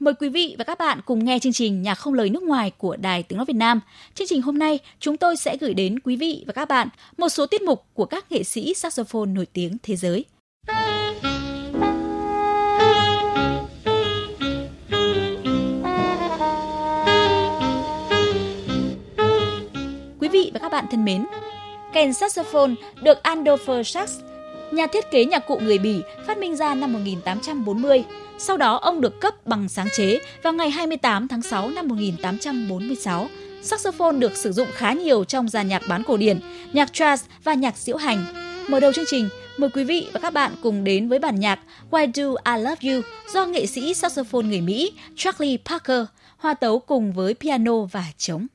[0.00, 2.72] Mời quý vị và các bạn cùng nghe chương trình Nhạc không lời nước ngoài
[2.78, 3.80] của Đài Tiếng nói Việt Nam.
[4.14, 7.28] Chương trình hôm nay chúng tôi sẽ gửi đến quý vị và các bạn một
[7.28, 10.24] số tiết mục của các nghệ sĩ saxophone nổi tiếng thế giới.
[20.20, 21.26] Quý vị và các bạn thân mến,
[21.92, 22.72] kèn saxophone
[23.02, 24.20] được Andover Sachs,
[24.72, 28.04] nhà thiết kế nhạc cụ người Bỉ, phát minh ra năm 1840.
[28.42, 33.28] Sau đó ông được cấp bằng sáng chế vào ngày 28 tháng 6 năm 1846.
[33.62, 36.40] Saxophone được sử dụng khá nhiều trong dàn nhạc bán cổ điển,
[36.72, 38.24] nhạc jazz và nhạc diễu hành.
[38.68, 41.60] Mở đầu chương trình, mời quý vị và các bạn cùng đến với bản nhạc
[41.90, 43.02] Why Do I Love You
[43.34, 46.04] do nghệ sĩ saxophone người Mỹ Charlie Parker
[46.36, 48.46] hòa tấu cùng với piano và trống.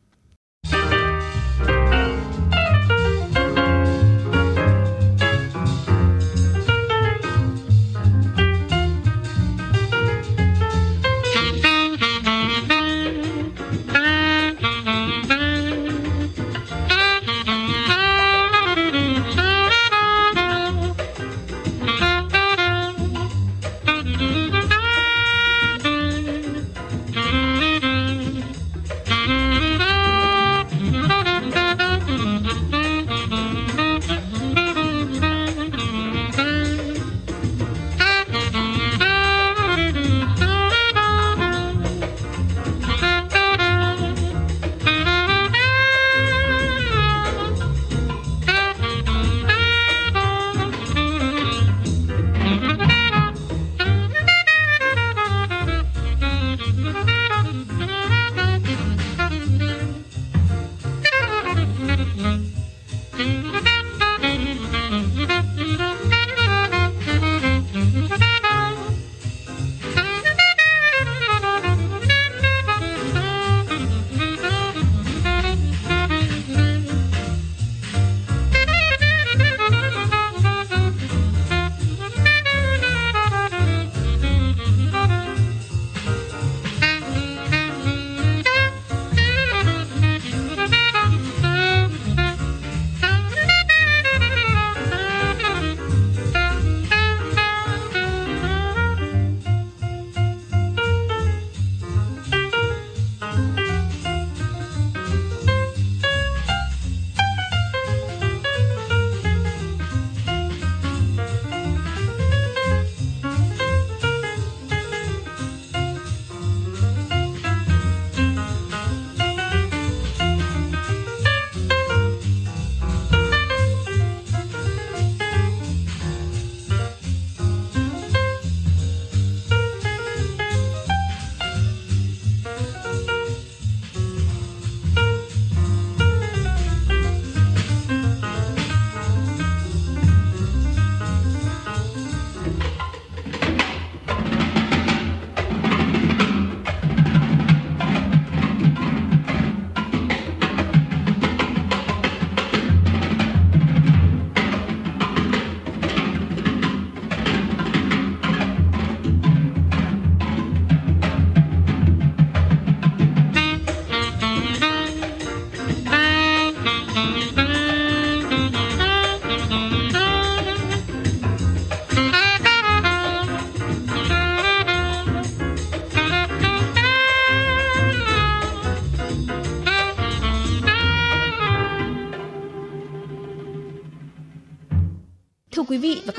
[62.15, 62.44] Mm-hmm.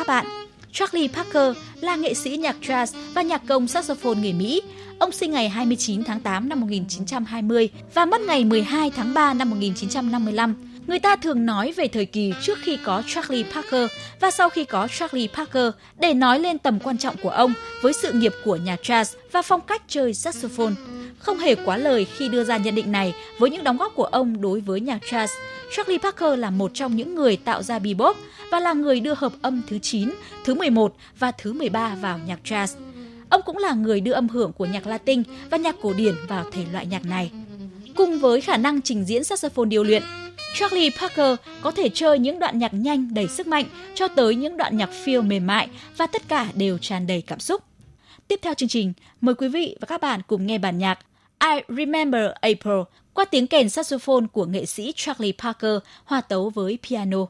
[0.06, 0.26] Các bạn,
[0.72, 4.62] Charlie Parker là nghệ sĩ nhạc jazz và nhạc công saxophone người Mỹ.
[4.98, 9.50] Ông sinh ngày 29 tháng 8 năm 1920 và mất ngày 12 tháng 3 năm
[9.50, 10.54] 1955.
[10.86, 13.90] Người ta thường nói về thời kỳ trước khi có Charlie Parker
[14.20, 17.52] và sau khi có Charlie Parker để nói lên tầm quan trọng của ông
[17.82, 20.74] với sự nghiệp của nhạc jazz và phong cách chơi saxophone.
[21.18, 24.04] Không hề quá lời khi đưa ra nhận định này với những đóng góp của
[24.04, 25.28] ông đối với nhạc jazz.
[25.72, 28.16] Charlie Parker là một trong những người tạo ra bebop
[28.50, 30.10] và là người đưa hợp âm thứ 9,
[30.44, 32.76] thứ 11 và thứ 13 vào nhạc jazz.
[33.28, 36.44] Ông cũng là người đưa âm hưởng của nhạc Latin và nhạc cổ điển vào
[36.52, 37.30] thể loại nhạc này.
[37.96, 40.02] Cùng với khả năng trình diễn saxophone điêu luyện,
[40.54, 43.64] Charlie Parker có thể chơi những đoạn nhạc nhanh đầy sức mạnh
[43.94, 47.40] cho tới những đoạn nhạc phiêu mềm mại và tất cả đều tràn đầy cảm
[47.40, 47.62] xúc.
[48.28, 50.98] Tiếp theo chương trình, mời quý vị và các bạn cùng nghe bản nhạc
[51.40, 52.80] I Remember April
[53.16, 57.26] qua tiếng kèn saxophone của nghệ sĩ Charlie Parker hòa tấu với piano.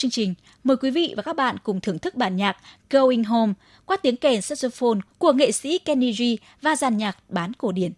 [0.00, 2.56] Chương trình, mời quý vị và các bạn cùng thưởng thức bản nhạc
[2.90, 3.52] Going Home
[3.86, 6.22] qua tiếng kèn saxophone của nghệ sĩ Kenny G
[6.62, 7.92] và dàn nhạc bán cổ điển.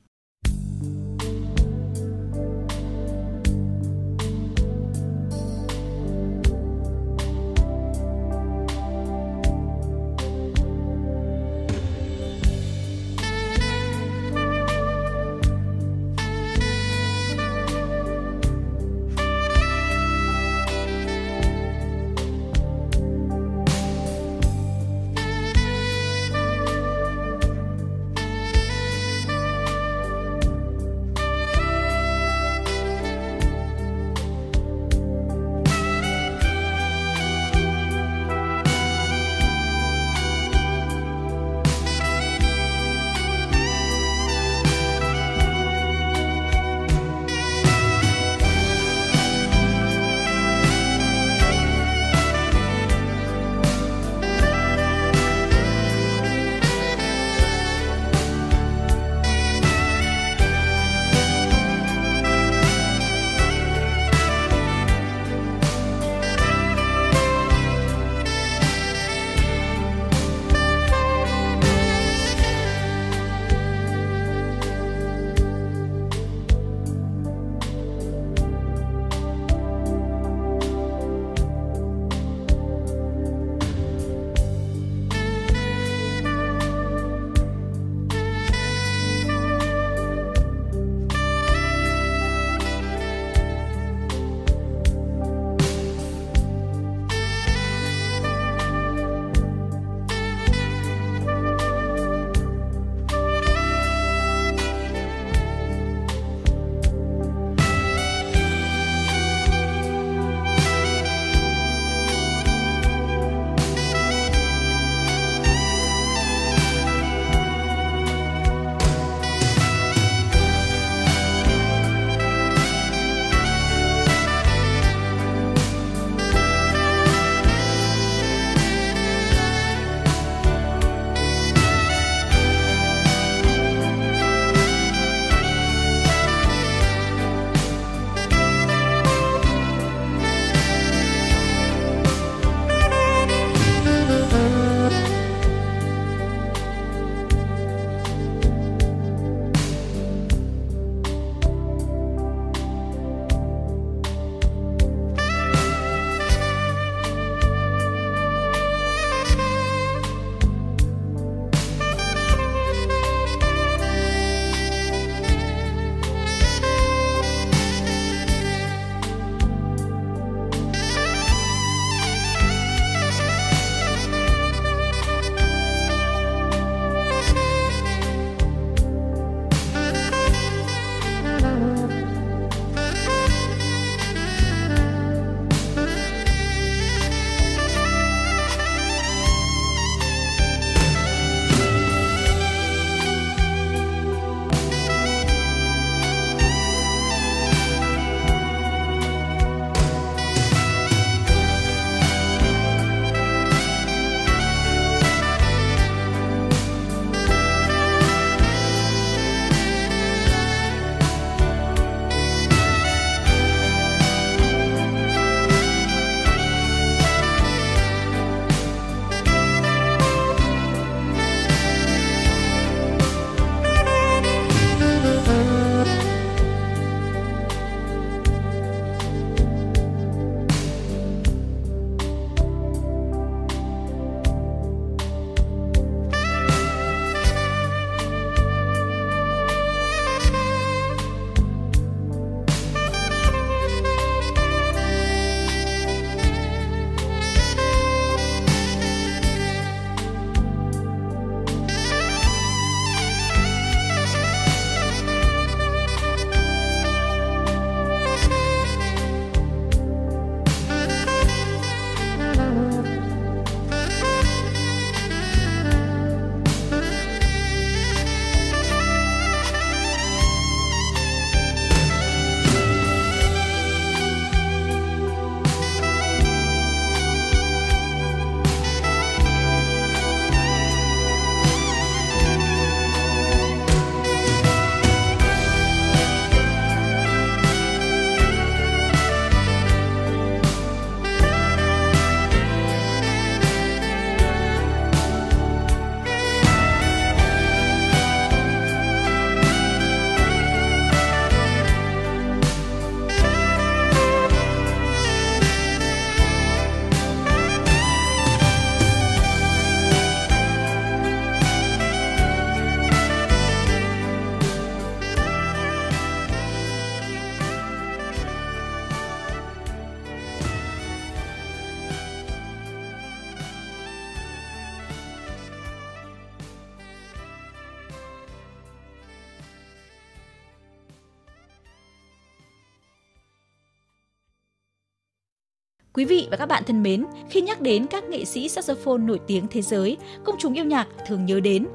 [336.03, 339.21] Quý vị và các bạn thân mến, khi nhắc đến các nghệ sĩ saxophone nổi
[339.27, 341.67] tiếng thế giới, công chúng yêu nhạc thường nhớ đến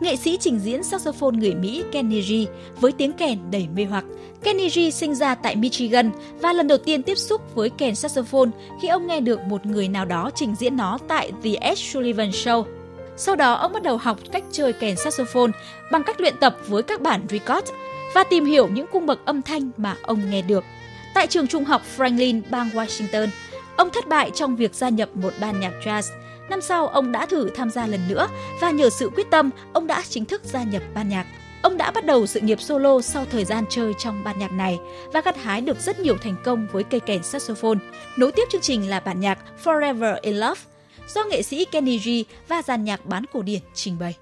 [0.00, 2.32] nghệ sĩ trình diễn saxophone người Mỹ Kenny G
[2.80, 4.04] với tiếng kèn đầy mê hoặc.
[4.42, 8.50] Kenny G sinh ra tại Michigan và lần đầu tiên tiếp xúc với kèn saxophone
[8.82, 12.30] khi ông nghe được một người nào đó trình diễn nó tại The Ed Sullivan
[12.30, 12.64] Show.
[13.16, 15.50] Sau đó, ông bắt đầu học cách chơi kèn saxophone
[15.92, 17.70] bằng cách luyện tập với các bản record
[18.14, 20.64] và tìm hiểu những cung bậc âm thanh mà ông nghe được.
[21.14, 23.28] Tại trường trung học Franklin, bang Washington,
[23.76, 26.02] ông thất bại trong việc gia nhập một ban nhạc jazz.
[26.50, 28.28] Năm sau, ông đã thử tham gia lần nữa
[28.60, 31.26] và nhờ sự quyết tâm, ông đã chính thức gia nhập ban nhạc.
[31.62, 34.78] Ông đã bắt đầu sự nghiệp solo sau thời gian chơi trong ban nhạc này
[35.12, 37.78] và gặt hái được rất nhiều thành công với cây kèn saxophone.
[38.16, 40.60] Nối tiếp chương trình là bản nhạc Forever in Love
[41.14, 42.08] do nghệ sĩ Kenny G
[42.48, 44.14] và dàn nhạc bán cổ điển trình bày.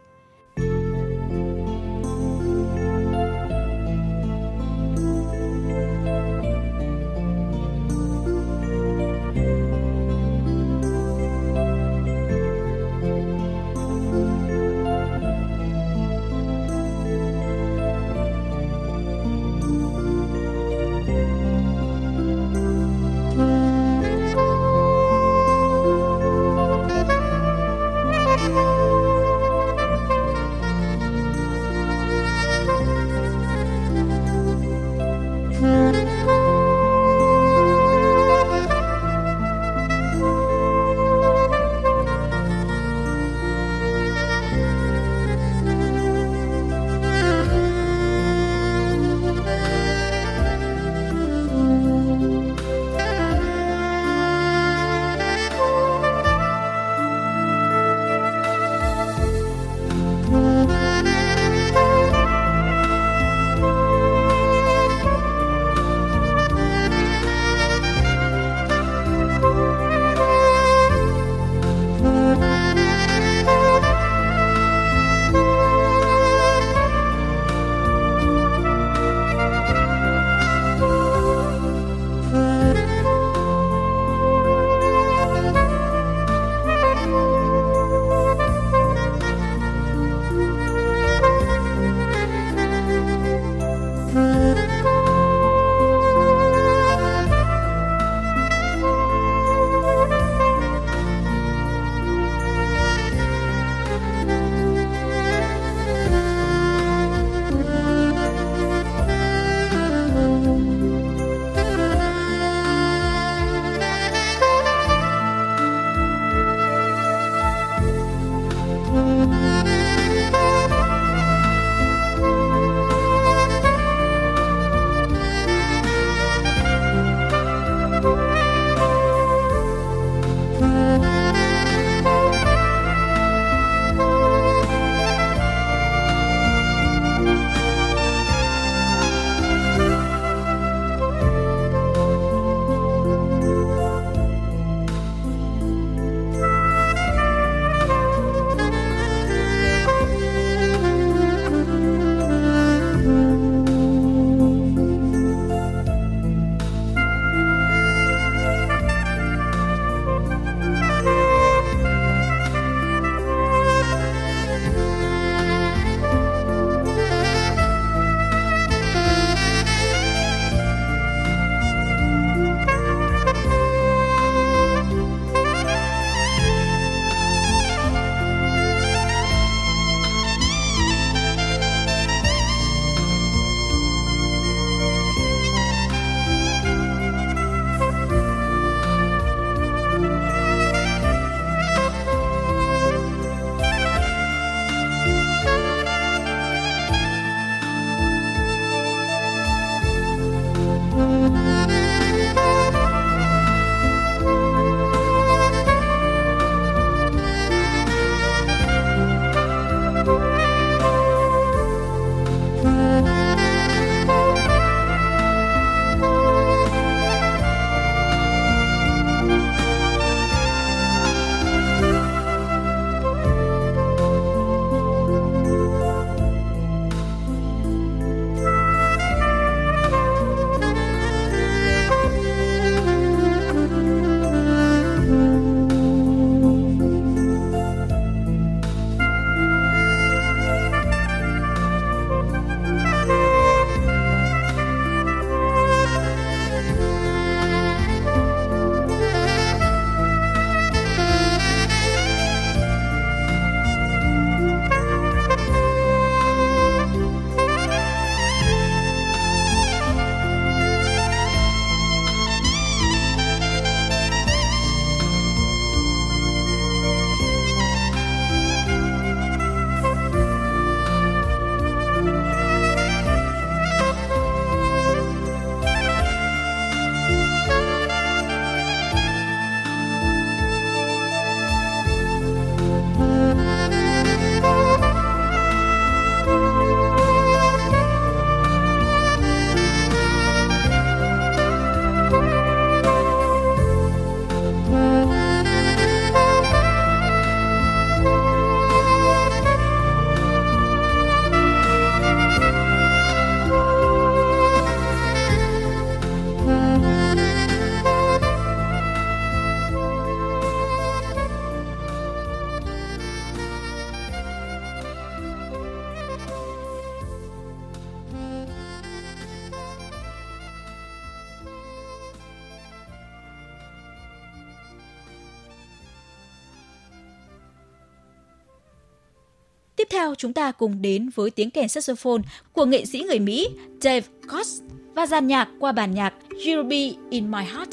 [330.25, 333.49] Chúng ta cùng đến với tiếng kèn saxophone của nghệ sĩ người Mỹ
[333.81, 334.61] Dave Cox
[334.95, 337.71] và dàn nhạc qua bản nhạc You'll Be In My Heart.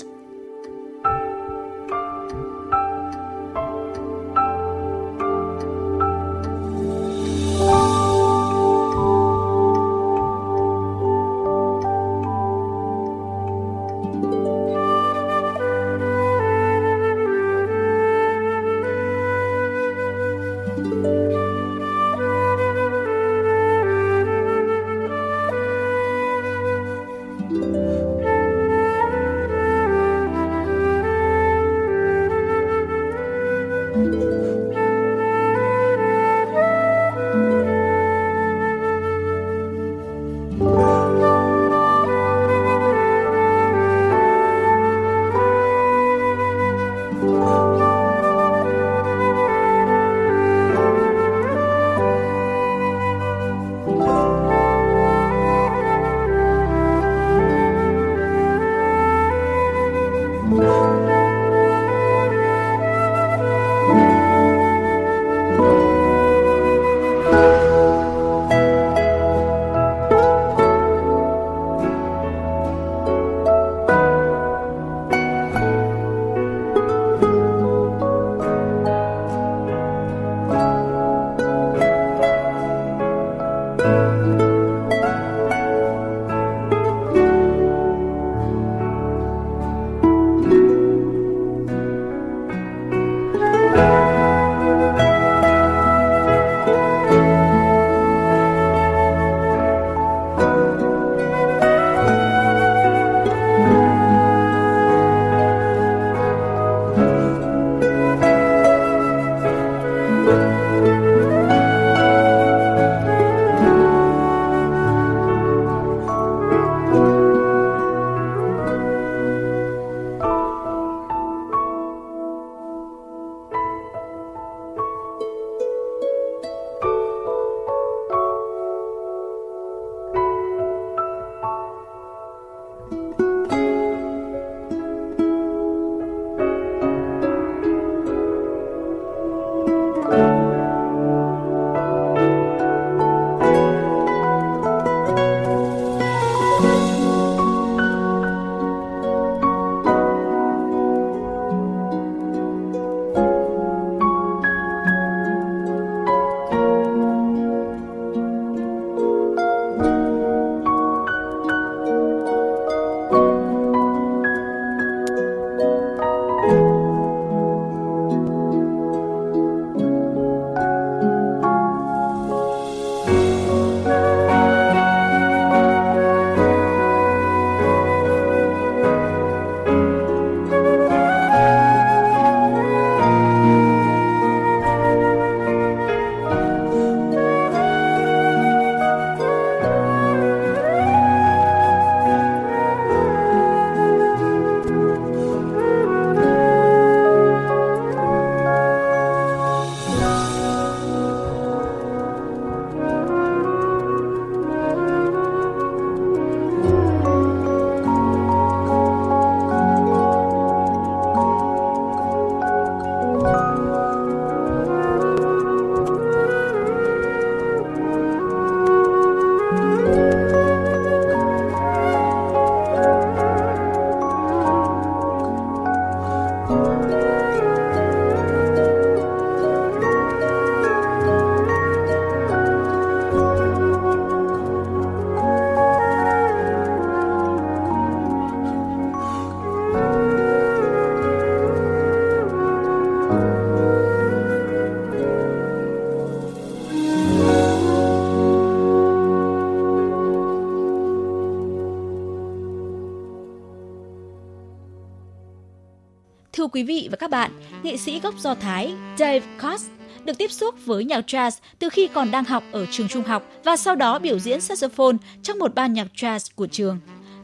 [256.42, 257.32] Thưa quý vị và các bạn,
[257.64, 259.66] nghệ sĩ gốc Do Thái Dave Cox
[260.06, 263.24] được tiếp xúc với nhạc jazz từ khi còn đang học ở trường trung học
[263.44, 266.80] và sau đó biểu diễn saxophone trong một ban nhạc jazz của trường.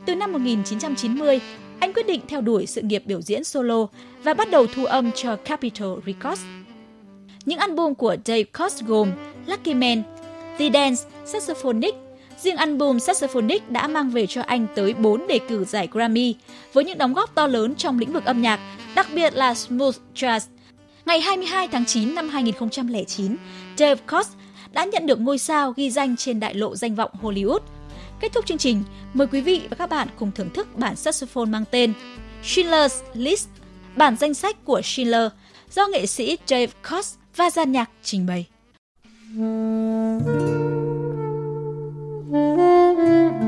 [0.05, 1.39] Từ năm 1990,
[1.79, 3.87] anh quyết định theo đuổi sự nghiệp biểu diễn solo
[4.23, 6.43] và bắt đầu thu âm cho Capitol Records.
[7.45, 9.11] Những album của Dave Cox gồm
[9.47, 10.03] Lucky Man,
[10.57, 11.95] The Dance, Saxophonic,
[12.37, 16.35] Riêng album Saxophonic đã mang về cho anh tới 4 đề cử giải Grammy
[16.73, 18.59] với những đóng góp to lớn trong lĩnh vực âm nhạc,
[18.95, 20.39] đặc biệt là Smooth Jazz.
[21.05, 23.35] Ngày 22 tháng 9 năm 2009,
[23.77, 24.27] Dave Cox
[24.71, 27.59] đã nhận được ngôi sao ghi danh trên đại lộ danh vọng Hollywood.
[28.19, 31.45] Kết thúc chương trình, mời quý vị và các bạn cùng thưởng thức bản saxophone
[31.45, 31.93] mang tên
[32.43, 33.47] Schindler's List,
[33.95, 35.31] bản danh sách của Schindler
[35.71, 38.45] do nghệ sĩ Dave Koz và gian nhạc trình bày.
[42.29, 43.46] Thank you.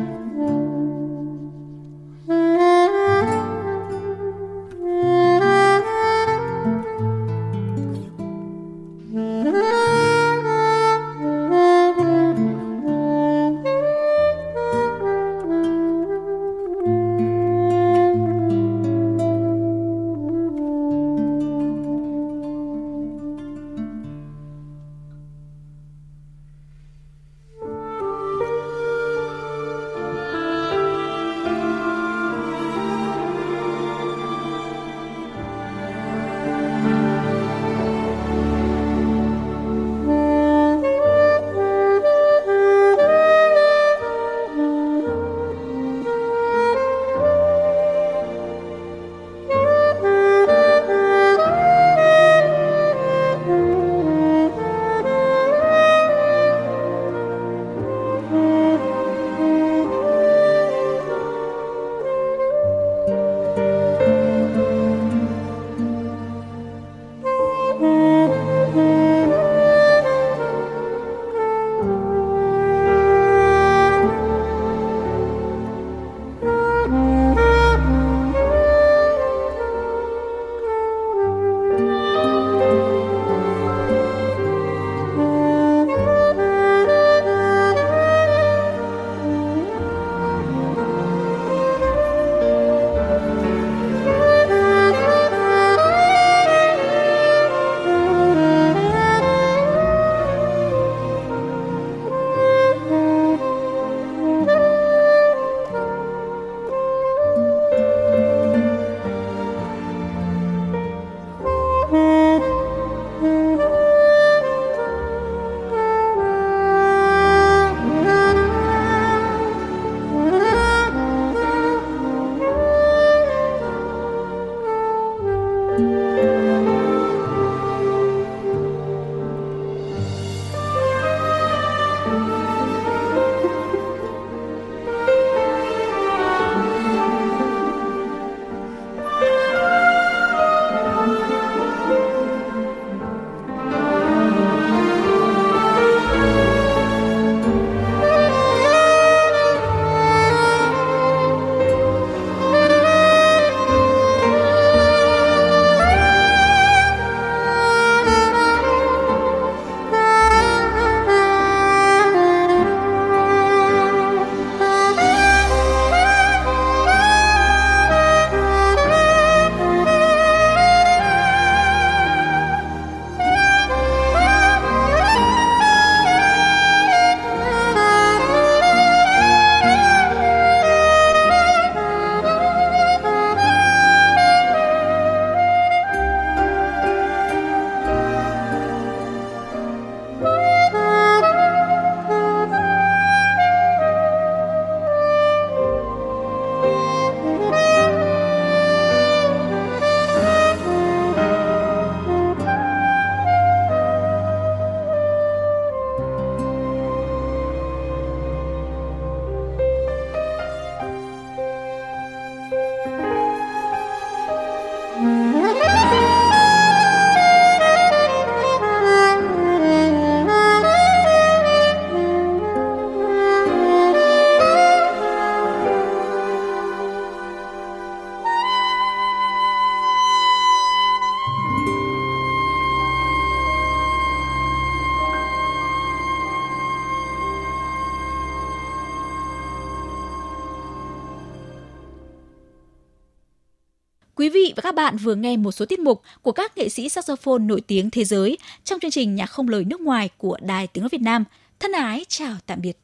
[244.29, 246.89] Quý vị và các bạn vừa nghe một số tiết mục của các nghệ sĩ
[246.89, 250.67] saxophone nổi tiếng thế giới trong chương trình Nhạc không lời nước ngoài của Đài
[250.67, 251.23] Tiếng nói Việt Nam.
[251.59, 252.77] Thân ái, chào tạm biệt.